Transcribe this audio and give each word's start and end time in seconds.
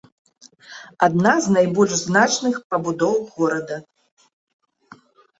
Адна 1.07 1.33
з 1.45 1.51
найбольш 1.57 1.91
значных 2.05 2.55
пабудоў 2.71 3.13
горада. 3.35 3.77